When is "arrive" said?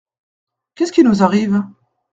1.21-1.61